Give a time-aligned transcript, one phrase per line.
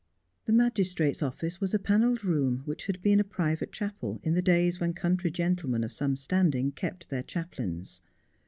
[0.45, 4.41] The magistrate's office was a panelled room which had been a private chapel in the
[4.41, 8.01] days when country gentlemen of some standing kept their chaplains.